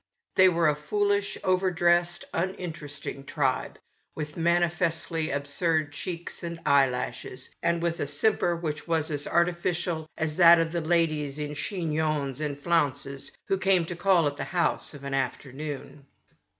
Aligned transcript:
They 0.33 0.49
were 0.49 0.67
a 0.67 0.73
foolish, 0.73 1.37
over 1.43 1.69
dressed, 1.69 2.25
uninteresting 2.33 3.23
tribe, 3.23 3.77
with 4.15 4.35
manifestly 4.35 5.29
absurd 5.29 5.93
cheeks 5.93 6.41
and 6.41 6.59
eye 6.65 6.89
lashes, 6.89 7.51
and 7.61 7.83
with 7.83 7.99
a 7.99 8.07
simper 8.07 8.55
which 8.55 8.87
was 8.87 9.11
as 9.11 9.27
arti 9.27 9.51
ficial 9.51 10.07
as 10.17 10.37
that 10.37 10.57
of 10.59 10.71
the 10.71 10.81
ladies 10.81 11.37
in 11.37 11.53
chignons 11.53 12.41
and 12.41 12.57
flounces 12.59 13.31
who 13.47 13.59
came 13.59 13.85
to 13.85 13.95
call 13.95 14.25
at 14.25 14.37
the 14.37 14.45
house 14.45 14.95
in 14.95 15.01
St. 15.01 15.13
John's 15.13 15.45
Wood. 15.55 16.05